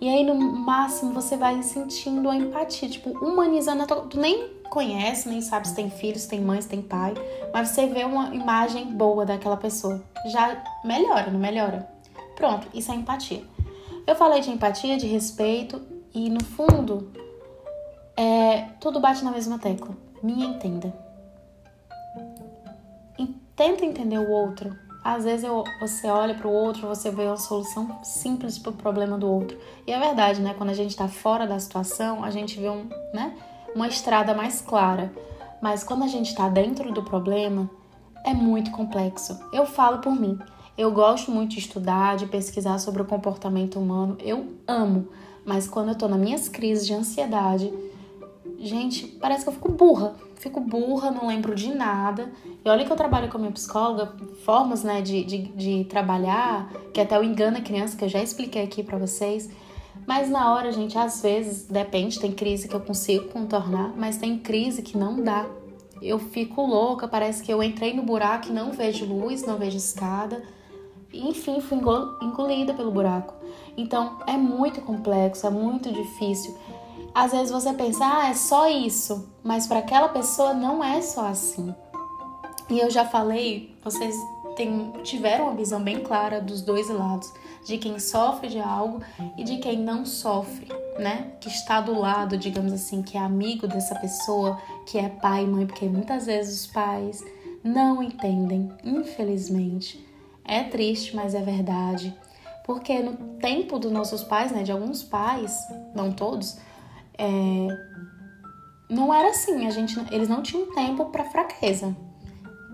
E 0.00 0.08
aí, 0.08 0.24
no 0.24 0.34
máximo, 0.34 1.12
você 1.12 1.36
vai 1.36 1.62
sentindo 1.62 2.28
a 2.28 2.36
empatia, 2.36 2.88
tipo, 2.88 3.10
humanizando 3.24 3.84
a 3.84 3.86
tua... 3.86 4.00
Tu 4.02 4.18
nem 4.18 4.48
conhece, 4.70 5.28
nem 5.28 5.40
sabe 5.40 5.68
se 5.68 5.74
tem 5.74 5.88
filhos, 5.88 6.22
se 6.22 6.28
tem 6.28 6.40
mãe, 6.40 6.60
se 6.60 6.68
tem 6.68 6.82
pai, 6.82 7.14
mas 7.52 7.68
você 7.68 7.86
vê 7.86 8.04
uma 8.04 8.34
imagem 8.34 8.86
boa 8.86 9.24
daquela 9.24 9.56
pessoa. 9.56 10.02
Já 10.26 10.62
melhora, 10.84 11.30
não 11.30 11.38
melhora? 11.38 11.88
Pronto, 12.34 12.66
isso 12.74 12.90
é 12.90 12.96
empatia. 12.96 13.42
Eu 14.06 14.14
falei 14.14 14.40
de 14.40 14.50
empatia, 14.50 14.96
de 14.96 15.06
respeito, 15.06 15.80
e 16.14 16.28
no 16.28 16.42
fundo, 16.44 17.10
é, 18.16 18.62
tudo 18.80 19.00
bate 19.00 19.24
na 19.24 19.30
mesma 19.30 19.58
tecla. 19.58 19.96
Me 20.22 20.44
entenda. 20.44 20.92
Tenta 23.56 23.84
entender 23.84 24.18
o 24.18 24.28
outro, 24.32 24.76
às 25.04 25.24
vezes 25.24 25.44
eu, 25.44 25.62
você 25.78 26.08
olha 26.08 26.34
para 26.34 26.48
o 26.48 26.50
outro, 26.50 26.88
você 26.88 27.10
vê 27.10 27.24
uma 27.24 27.36
solução 27.36 28.00
simples 28.02 28.58
para 28.58 28.70
o 28.70 28.74
problema 28.74 29.18
do 29.18 29.30
outro. 29.30 29.58
E 29.86 29.92
é 29.92 29.98
verdade, 29.98 30.40
né? 30.40 30.54
Quando 30.56 30.70
a 30.70 30.74
gente 30.74 30.92
está 30.92 31.06
fora 31.06 31.46
da 31.46 31.58
situação, 31.58 32.24
a 32.24 32.30
gente 32.30 32.58
vê 32.58 32.70
um, 32.70 32.88
né? 33.12 33.36
uma 33.74 33.86
estrada 33.86 34.32
mais 34.32 34.62
clara. 34.62 35.12
Mas 35.60 35.84
quando 35.84 36.04
a 36.04 36.08
gente 36.08 36.30
está 36.30 36.48
dentro 36.48 36.90
do 36.90 37.02
problema, 37.02 37.68
é 38.24 38.32
muito 38.32 38.70
complexo. 38.70 39.38
Eu 39.52 39.66
falo 39.66 39.98
por 39.98 40.18
mim. 40.18 40.38
Eu 40.76 40.90
gosto 40.90 41.30
muito 41.30 41.52
de 41.52 41.60
estudar, 41.60 42.16
de 42.16 42.26
pesquisar 42.26 42.78
sobre 42.78 43.00
o 43.00 43.04
comportamento 43.04 43.78
humano. 43.78 44.16
Eu 44.20 44.54
amo. 44.66 45.08
Mas 45.44 45.68
quando 45.68 45.90
eu 45.90 45.94
tô 45.94 46.08
nas 46.08 46.18
minhas 46.18 46.48
crises 46.48 46.84
de 46.84 46.92
ansiedade, 46.92 47.72
gente, 48.58 49.06
parece 49.06 49.44
que 49.44 49.50
eu 49.50 49.52
fico 49.52 49.70
burra. 49.70 50.16
Fico 50.34 50.60
burra, 50.60 51.12
não 51.12 51.28
lembro 51.28 51.54
de 51.54 51.72
nada. 51.72 52.32
E 52.64 52.68
olha 52.68 52.84
que 52.84 52.90
eu 52.90 52.96
trabalho 52.96 53.30
com 53.30 53.36
a 53.36 53.40
minha 53.40 53.52
psicóloga, 53.52 54.14
formas, 54.44 54.82
né, 54.82 55.00
de, 55.00 55.22
de, 55.22 55.38
de 55.38 55.84
trabalhar, 55.84 56.68
que 56.92 57.00
até 57.00 57.18
o 57.18 57.22
engana 57.22 57.60
criança, 57.60 57.96
que 57.96 58.04
eu 58.04 58.08
já 58.08 58.20
expliquei 58.20 58.64
aqui 58.64 58.82
para 58.82 58.98
vocês. 58.98 59.48
Mas 60.06 60.28
na 60.28 60.52
hora, 60.52 60.72
gente, 60.72 60.98
às 60.98 61.22
vezes, 61.22 61.66
depende, 61.66 62.18
tem 62.18 62.32
crise 62.32 62.66
que 62.66 62.74
eu 62.74 62.80
consigo 62.80 63.28
contornar, 63.28 63.94
mas 63.96 64.16
tem 64.16 64.38
crise 64.38 64.82
que 64.82 64.98
não 64.98 65.22
dá. 65.22 65.46
Eu 66.02 66.18
fico 66.18 66.62
louca, 66.62 67.06
parece 67.06 67.42
que 67.42 67.52
eu 67.52 67.62
entrei 67.62 67.94
no 67.94 68.02
buraco 68.02 68.48
e 68.48 68.52
não 68.52 68.72
vejo 68.72 69.06
luz, 69.06 69.46
não 69.46 69.56
vejo 69.56 69.76
escada. 69.76 70.42
Enfim, 71.20 71.60
fui 71.60 71.78
engolida 72.22 72.74
pelo 72.74 72.90
buraco. 72.90 73.34
Então, 73.76 74.18
é 74.26 74.36
muito 74.36 74.80
complexo, 74.80 75.46
é 75.46 75.50
muito 75.50 75.92
difícil. 75.92 76.56
Às 77.14 77.32
vezes 77.32 77.50
você 77.50 77.72
pensa, 77.72 78.04
ah, 78.04 78.28
é 78.28 78.34
só 78.34 78.68
isso, 78.68 79.28
mas 79.42 79.66
para 79.66 79.78
aquela 79.78 80.08
pessoa 80.08 80.52
não 80.52 80.82
é 80.82 81.00
só 81.00 81.26
assim. 81.26 81.74
E 82.68 82.78
eu 82.78 82.90
já 82.90 83.04
falei, 83.04 83.76
vocês 83.84 84.16
tem, 84.56 84.92
tiveram 85.02 85.46
uma 85.46 85.54
visão 85.54 85.82
bem 85.82 86.00
clara 86.00 86.40
dos 86.40 86.62
dois 86.62 86.88
lados, 86.88 87.32
de 87.64 87.78
quem 87.78 87.98
sofre 87.98 88.48
de 88.48 88.60
algo 88.60 89.00
e 89.36 89.44
de 89.44 89.58
quem 89.58 89.78
não 89.78 90.04
sofre, 90.04 90.68
né? 90.98 91.32
Que 91.40 91.48
está 91.48 91.80
do 91.80 91.98
lado, 91.98 92.36
digamos 92.36 92.72
assim, 92.72 93.02
que 93.02 93.16
é 93.16 93.20
amigo 93.20 93.66
dessa 93.66 93.94
pessoa, 93.94 94.58
que 94.86 94.98
é 94.98 95.08
pai 95.08 95.44
e 95.44 95.46
mãe, 95.46 95.66
porque 95.66 95.86
muitas 95.86 96.26
vezes 96.26 96.62
os 96.62 96.66
pais 96.66 97.22
não 97.62 98.02
entendem, 98.02 98.70
infelizmente. 98.84 100.03
É 100.44 100.64
triste, 100.64 101.16
mas 101.16 101.34
é 101.34 101.40
verdade. 101.40 102.14
Porque 102.64 102.98
no 103.00 103.14
tempo 103.38 103.78
dos 103.78 103.92
nossos 103.92 104.22
pais, 104.22 104.52
né, 104.52 104.62
de 104.62 104.72
alguns 104.72 105.02
pais, 105.02 105.56
não 105.94 106.12
todos, 106.12 106.58
é, 107.18 107.68
não 108.88 109.12
era 109.12 109.30
assim, 109.30 109.66
a 109.66 109.70
gente, 109.70 109.98
eles 110.10 110.28
não 110.28 110.42
tinham 110.42 110.72
tempo 110.74 111.06
para 111.06 111.24
fraqueza, 111.24 111.94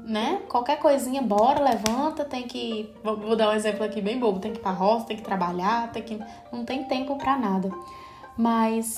né? 0.05 0.43
Qualquer 0.49 0.79
coisinha, 0.79 1.23
bora, 1.23 1.61
levanta, 1.61 2.25
tem 2.25 2.47
que, 2.47 2.93
vou 3.03 3.37
dar 3.37 3.51
um 3.51 3.53
exemplo 3.53 3.85
aqui 3.85 4.01
bem 4.01 4.19
bobo, 4.19 4.41
tem 4.41 4.53
que 4.53 4.59
ir 4.59 4.63
pra 4.63 4.73
roça, 4.73 5.07
tem 5.07 5.17
que 5.17 5.23
trabalhar, 5.23 5.91
tem 5.93 6.03
que, 6.03 6.21
não 6.53 6.65
tem 6.65 6.85
tempo 6.85 7.17
para 7.17 7.37
nada. 7.37 7.71
Mas 8.37 8.97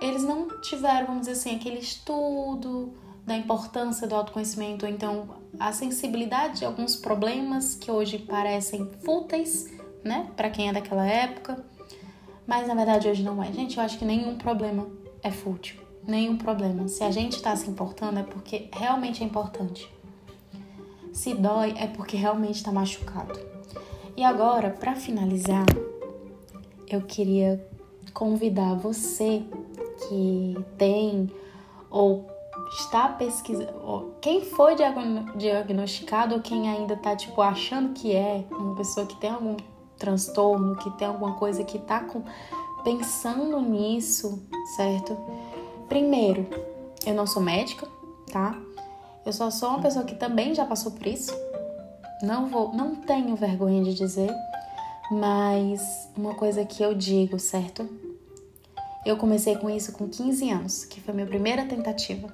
eles 0.00 0.22
não 0.22 0.48
tiveram, 0.60 1.06
vamos 1.08 1.20
dizer 1.26 1.32
assim, 1.32 1.56
aquele 1.56 1.78
estudo 1.78 2.94
da 3.28 3.36
importância 3.36 4.06
do 4.06 4.14
autoconhecimento, 4.14 4.84
ou 4.84 4.90
então 4.90 5.28
a 5.60 5.72
sensibilidade 5.72 6.60
de 6.60 6.64
alguns 6.64 6.96
problemas 6.96 7.74
que 7.74 7.90
hoje 7.90 8.18
parecem 8.18 8.90
fúteis, 9.04 9.66
né, 10.02 10.30
para 10.36 10.50
quem 10.50 10.68
é 10.68 10.72
daquela 10.72 11.06
época 11.06 11.64
mas 12.48 12.66
na 12.66 12.74
verdade 12.74 13.06
hoje 13.06 13.22
não 13.22 13.42
é. 13.42 13.52
Gente, 13.52 13.76
eu 13.76 13.84
acho 13.84 13.98
que 13.98 14.06
nenhum 14.06 14.38
problema 14.38 14.88
é 15.22 15.30
fútil. 15.30 15.78
Nenhum 16.06 16.38
problema. 16.38 16.88
Se 16.88 17.04
a 17.04 17.10
gente 17.10 17.36
está 17.36 17.54
se 17.54 17.68
importando 17.68 18.20
é 18.20 18.22
porque 18.22 18.70
realmente 18.72 19.22
é 19.22 19.26
importante. 19.26 19.86
Se 21.12 21.34
dói 21.34 21.74
é 21.76 21.86
porque 21.86 22.16
realmente 22.16 22.56
está 22.56 22.72
machucado. 22.72 23.38
E 24.16 24.24
agora, 24.24 24.70
para 24.70 24.94
finalizar, 24.94 25.66
eu 26.88 27.02
queria 27.02 27.62
convidar 28.14 28.74
você 28.76 29.42
que 30.08 30.56
tem 30.78 31.30
ou 31.90 32.26
está 32.70 33.08
pesquisando, 33.08 34.14
quem 34.20 34.44
foi 34.44 34.74
diagnosticado 35.36 36.34
ou 36.34 36.40
quem 36.40 36.68
ainda 36.68 36.94
está 36.94 37.16
tipo 37.16 37.40
achando 37.40 37.92
que 37.94 38.14
é 38.14 38.44
uma 38.50 38.74
pessoa 38.74 39.06
que 39.06 39.16
tem 39.16 39.30
algum 39.30 39.56
transtorno, 39.98 40.76
que 40.76 40.90
tem 40.92 41.08
alguma 41.08 41.34
coisa 41.34 41.64
que 41.64 41.78
tá 41.78 42.00
com, 42.00 42.22
pensando 42.84 43.60
nisso, 43.60 44.46
certo? 44.76 45.16
Primeiro, 45.88 46.46
eu 47.04 47.14
não 47.14 47.26
sou 47.26 47.42
médica, 47.42 47.86
tá? 48.30 48.56
Eu 49.24 49.32
só 49.32 49.50
sou 49.50 49.70
uma 49.70 49.80
pessoa 49.80 50.04
que 50.04 50.14
também 50.14 50.54
já 50.54 50.64
passou 50.64 50.92
por 50.92 51.06
isso. 51.06 51.32
Não 52.22 52.46
vou, 52.46 52.72
não 52.72 52.96
tenho 52.96 53.36
vergonha 53.36 53.82
de 53.82 53.94
dizer, 53.94 54.30
mas 55.10 56.08
uma 56.16 56.34
coisa 56.34 56.64
que 56.64 56.82
eu 56.82 56.94
digo, 56.94 57.38
certo? 57.38 57.88
Eu 59.04 59.16
comecei 59.16 59.56
com 59.56 59.70
isso 59.70 59.92
com 59.92 60.08
15 60.08 60.50
anos, 60.50 60.84
que 60.84 61.00
foi 61.00 61.12
a 61.12 61.14
minha 61.14 61.26
primeira 61.26 61.64
tentativa. 61.64 62.28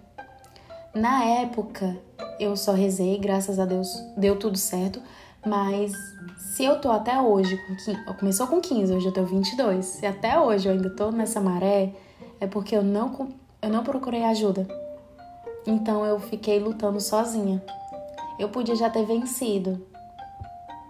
Na 0.95 1.25
época, 1.25 1.97
eu 2.39 2.57
só 2.57 2.73
rezei, 2.73 3.19
graças 3.19 3.59
a 3.59 3.65
Deus 3.65 3.89
deu 4.17 4.39
tudo 4.39 4.57
certo, 4.57 5.03
Mas 5.45 5.93
se 6.39 6.65
eu 6.65 6.81
tô 6.81 6.91
até 6.91 7.21
hoje, 7.21 7.59
com 7.67 7.75
15, 7.75 8.05
começou 8.19 8.47
com 8.47 8.61
15, 8.61 8.95
hoje 8.95 9.07
eu 9.07 9.13
tô 9.13 9.25
22, 9.25 9.85
se 9.85 10.07
até 10.07 10.41
hoje 10.41 10.69
eu 10.69 10.73
ainda 10.73 10.89
tô 10.89 11.11
nessa 11.11 11.39
maré, 11.39 11.93
é 12.41 12.47
porque 12.47 12.75
eu 12.75 12.83
não, 12.83 13.29
eu 13.61 13.69
não 13.69 13.83
procurei 13.83 14.23
ajuda. 14.23 14.67
Então 15.67 16.07
eu 16.07 16.19
fiquei 16.19 16.59
lutando 16.59 17.01
sozinha. 17.01 17.63
Eu 18.39 18.49
podia 18.49 18.75
já 18.75 18.89
ter 18.89 19.05
vencido, 19.05 19.85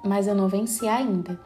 mas 0.04 0.28
eu 0.28 0.34
não 0.34 0.48
venci 0.48 0.86
ainda. 0.86 1.40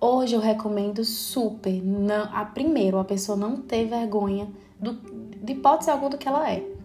Hoje 0.00 0.34
eu 0.34 0.40
recomendo 0.40 1.04
super, 1.04 1.82
não, 1.84 2.34
a 2.34 2.44
primeiro, 2.46 2.98
a 2.98 3.04
pessoa 3.04 3.36
não 3.36 3.58
ter 3.58 3.84
vergonha 3.84 4.48
do, 4.78 4.94
de 4.94 5.52
hipótese 5.52 5.90
alguma 5.90 6.10
do 6.10 6.18
que 6.18 6.26
ela 6.26 6.50
é. 6.50 6.79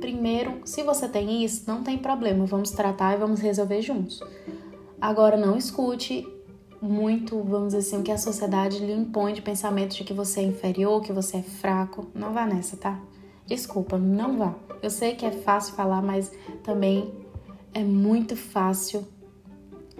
Primeiro, 0.00 0.60
se 0.64 0.82
você 0.82 1.08
tem 1.08 1.44
isso, 1.44 1.64
não 1.66 1.82
tem 1.82 1.98
problema, 1.98 2.46
vamos 2.46 2.70
tratar 2.70 3.14
e 3.14 3.18
vamos 3.18 3.40
resolver 3.40 3.82
juntos. 3.82 4.22
Agora, 5.00 5.36
não 5.36 5.56
escute 5.56 6.26
muito, 6.80 7.42
vamos 7.42 7.74
dizer 7.74 7.78
assim, 7.78 8.00
o 8.00 8.02
que 8.02 8.12
a 8.12 8.18
sociedade 8.18 8.78
lhe 8.78 8.92
impõe 8.92 9.32
de 9.32 9.42
pensamento 9.42 9.94
de 9.96 10.04
que 10.04 10.12
você 10.12 10.40
é 10.40 10.44
inferior, 10.44 11.02
que 11.02 11.12
você 11.12 11.38
é 11.38 11.42
fraco. 11.42 12.06
Não 12.14 12.32
vá 12.32 12.46
nessa, 12.46 12.76
tá? 12.76 13.00
Desculpa, 13.46 13.98
não 13.98 14.38
vá. 14.38 14.54
Eu 14.82 14.90
sei 14.90 15.14
que 15.14 15.26
é 15.26 15.32
fácil 15.32 15.74
falar, 15.74 16.02
mas 16.02 16.30
também 16.62 17.12
é 17.74 17.82
muito 17.82 18.36
fácil 18.36 19.06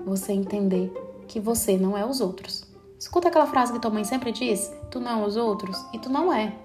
você 0.04 0.32
entender 0.32 0.92
que 1.26 1.40
você 1.40 1.76
não 1.76 1.96
é 1.96 2.04
os 2.04 2.20
outros. 2.20 2.64
Escuta 2.98 3.28
aquela 3.28 3.46
frase 3.46 3.72
que 3.72 3.78
tua 3.78 3.90
mãe 3.90 4.04
sempre 4.04 4.32
diz: 4.32 4.72
tu 4.90 5.00
não 5.00 5.22
é 5.22 5.26
os 5.26 5.36
outros 5.36 5.84
e 5.92 5.98
tu 5.98 6.10
não 6.10 6.32
é. 6.32 6.56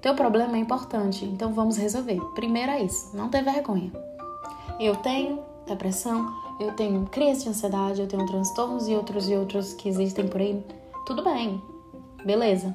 Teu 0.00 0.14
problema 0.14 0.56
é 0.56 0.60
importante, 0.60 1.24
então 1.24 1.52
vamos 1.52 1.76
resolver. 1.76 2.20
Primeiro 2.34 2.72
é 2.72 2.82
isso, 2.82 3.14
não 3.14 3.28
ter 3.28 3.42
vergonha. 3.42 3.92
Eu 4.78 4.96
tenho 4.96 5.40
depressão, 5.66 6.26
eu 6.58 6.72
tenho 6.72 7.04
crise 7.06 7.44
de 7.44 7.50
ansiedade, 7.50 8.00
eu 8.00 8.08
tenho 8.08 8.26
transtornos 8.26 8.88
e 8.88 8.94
outros 8.94 9.28
e 9.28 9.34
outros 9.34 9.74
que 9.74 9.88
existem 9.88 10.26
por 10.26 10.40
aí. 10.40 10.64
Tudo 11.04 11.22
bem, 11.22 11.62
beleza. 12.24 12.74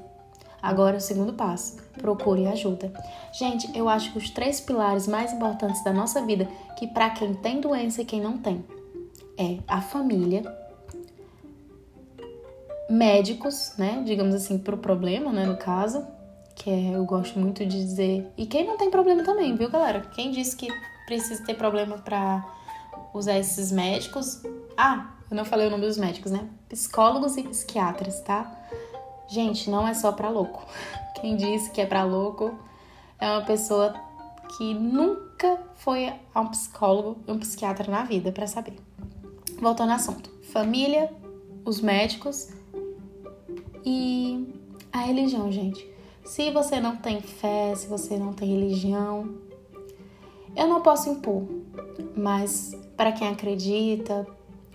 Agora, 0.61 0.97
o 0.97 1.01
segundo 1.01 1.33
passo, 1.33 1.77
procure 1.97 2.47
ajuda. 2.47 2.91
Gente, 3.31 3.69
eu 3.77 3.87
acho 3.89 4.11
que 4.11 4.17
os 4.17 4.29
três 4.29 4.59
pilares 4.59 5.07
mais 5.07 5.33
importantes 5.33 5.83
da 5.83 5.93
nossa 5.93 6.23
vida, 6.25 6.47
que 6.77 6.87
para 6.87 7.09
quem 7.09 7.33
tem 7.33 7.59
doença 7.59 8.01
e 8.01 8.05
quem 8.05 8.21
não 8.21 8.37
tem, 8.37 8.63
é 9.37 9.59
a 9.67 9.81
família, 9.81 10.43
médicos, 12.89 13.73
né, 13.77 14.01
digamos 14.05 14.33
assim, 14.33 14.57
pro 14.57 14.77
problema, 14.77 15.31
né, 15.31 15.45
no 15.45 15.57
caso, 15.57 16.05
que 16.55 16.69
é, 16.69 16.95
eu 16.95 17.03
gosto 17.05 17.37
muito 17.37 17.65
de 17.65 17.77
dizer, 17.77 18.31
e 18.37 18.45
quem 18.45 18.65
não 18.65 18.77
tem 18.77 18.89
problema 18.89 19.23
também, 19.23 19.55
viu, 19.55 19.69
galera? 19.69 20.01
Quem 20.15 20.31
disse 20.31 20.55
que 20.55 20.67
precisa 21.05 21.43
ter 21.43 21.53
problema 21.55 21.97
para 21.97 22.43
usar 23.13 23.37
esses 23.37 23.71
médicos? 23.71 24.41
Ah, 24.77 25.11
eu 25.29 25.35
não 25.35 25.45
falei 25.45 25.67
o 25.67 25.69
nome 25.69 25.85
dos 25.85 25.97
médicos, 25.97 26.31
né? 26.31 26.47
Psicólogos 26.69 27.35
e 27.37 27.43
psiquiatras, 27.43 28.21
tá? 28.21 28.49
Gente, 29.27 29.69
não 29.69 29.87
é 29.87 29.93
só 29.93 30.11
para 30.11 30.29
louco. 30.29 30.65
Quem 31.19 31.35
disse 31.35 31.69
que 31.71 31.81
é 31.81 31.85
para 31.85 32.03
louco 32.03 32.57
é 33.19 33.29
uma 33.29 33.41
pessoa 33.41 33.93
que 34.57 34.73
nunca 34.73 35.59
foi 35.75 36.13
a 36.33 36.41
um 36.41 36.47
psicólogo 36.47 37.17
um 37.27 37.37
psiquiatra 37.37 37.91
na 37.91 38.03
vida 38.03 38.31
para 38.31 38.47
saber. 38.47 38.75
Voltando 39.59 39.89
ao 39.89 39.95
assunto: 39.95 40.29
família, 40.51 41.11
os 41.65 41.81
médicos 41.81 42.49
e 43.83 44.47
a 44.93 44.99
religião, 44.99 45.51
gente. 45.51 45.94
Se 46.25 46.51
você 46.51 46.79
não 46.79 46.97
tem 46.97 47.21
fé, 47.21 47.73
se 47.75 47.87
você 47.87 48.17
não 48.17 48.33
tem 48.33 48.49
religião, 48.49 49.35
eu 50.55 50.67
não 50.67 50.81
posso 50.81 51.09
impor, 51.09 51.43
mas 52.15 52.75
para 52.97 53.11
quem 53.11 53.27
acredita, 53.27 54.27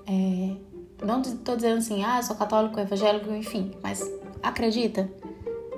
é, 0.07 0.57
não 1.05 1.21
estou 1.21 1.57
dizendo 1.57 1.79
assim, 1.79 2.05
ah, 2.05 2.23
sou 2.23 2.37
católico, 2.37 2.79
evangélico, 2.79 3.31
enfim, 3.33 3.73
mas 3.83 4.01
Acredita? 4.43 5.11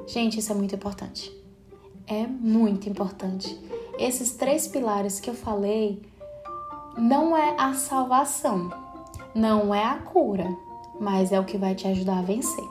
Gente, 0.06 0.38
isso 0.38 0.52
é 0.52 0.54
muito 0.54 0.74
importante. 0.74 1.32
É 2.06 2.26
muito 2.26 2.88
importante. 2.88 3.58
Esses 3.98 4.32
três 4.32 4.68
pilares 4.68 5.18
que 5.18 5.28
eu 5.28 5.35
falei 5.35 6.02
não 6.96 7.37
é 7.37 7.56
a 7.58 7.74
salvação, 7.74 8.70
não 9.35 9.74
é 9.74 9.85
a 9.85 9.98
cura, 9.98 10.46
mas 11.00 11.32
é 11.32 11.40
o 11.40 11.44
que 11.44 11.58
vai 11.58 11.74
te 11.74 11.88
ajudar 11.88 12.18
a 12.18 12.22
vencer. 12.22 12.64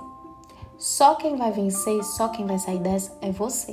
Só 0.82 1.14
quem 1.14 1.36
vai 1.36 1.52
vencer, 1.52 2.04
só 2.04 2.28
quem 2.30 2.44
vai 2.48 2.58
sair 2.58 2.80
dessa 2.80 3.16
é 3.22 3.32
você. 3.32 3.72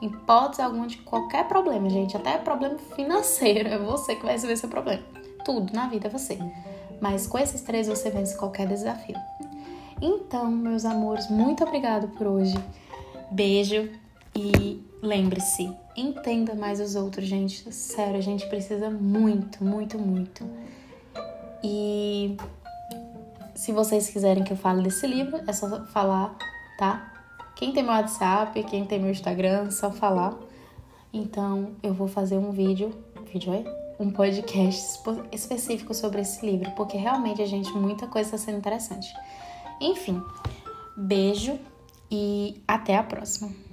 Hipótese 0.00 0.62
alguma 0.62 0.86
de 0.86 0.98
qualquer 0.98 1.48
problema, 1.48 1.90
gente, 1.90 2.16
até 2.16 2.38
problema 2.38 2.78
financeiro, 2.94 3.68
é 3.68 3.76
você 3.76 4.14
que 4.14 4.22
vai 4.22 4.34
resolver 4.34 4.56
seu 4.56 4.68
problema. 4.68 5.02
Tudo 5.44 5.72
na 5.72 5.88
vida 5.88 6.06
é 6.06 6.10
você. 6.10 6.38
Mas 7.00 7.26
com 7.26 7.36
esses 7.38 7.60
três 7.62 7.88
você 7.88 8.08
vence 8.08 8.36
qualquer 8.36 8.68
desafio. 8.68 9.16
Então, 10.00 10.48
meus 10.48 10.84
amores, 10.84 11.28
muito 11.28 11.64
obrigado 11.64 12.06
por 12.10 12.28
hoje. 12.28 12.54
Beijo 13.28 13.90
e 14.32 14.80
lembre-se, 15.02 15.76
entenda 15.96 16.54
mais 16.54 16.78
os 16.78 16.94
outros, 16.94 17.26
gente. 17.26 17.74
Sério, 17.74 18.18
a 18.18 18.22
gente 18.22 18.46
precisa 18.46 18.88
muito, 18.88 19.64
muito, 19.64 19.98
muito. 19.98 20.48
E 21.64 22.36
se 23.54 23.72
vocês 23.72 24.08
quiserem 24.08 24.44
que 24.44 24.52
eu 24.52 24.56
fale 24.56 24.82
desse 24.82 25.06
livro, 25.06 25.40
é 25.46 25.52
só 25.52 25.84
falar, 25.86 26.36
tá? 26.78 27.12
Quem 27.54 27.72
tem 27.72 27.82
meu 27.82 27.92
WhatsApp, 27.92 28.62
quem 28.64 28.84
tem 28.84 28.98
meu 28.98 29.10
Instagram, 29.10 29.66
é 29.66 29.70
só 29.70 29.90
falar. 29.90 30.34
Então, 31.12 31.72
eu 31.82 31.92
vou 31.92 32.08
fazer 32.08 32.38
um 32.38 32.50
vídeo, 32.50 32.92
vídeo 33.32 33.52
aí, 33.52 33.64
um 34.00 34.10
podcast 34.10 35.00
específico 35.30 35.92
sobre 35.94 36.22
esse 36.22 36.44
livro, 36.44 36.70
porque 36.72 36.96
realmente 36.96 37.42
a 37.42 37.46
gente 37.46 37.70
muita 37.72 38.06
coisa 38.06 38.34
está 38.34 38.46
sendo 38.46 38.58
interessante. 38.58 39.14
Enfim, 39.80 40.22
beijo 40.96 41.58
e 42.10 42.62
até 42.66 42.96
a 42.96 43.02
próxima. 43.02 43.71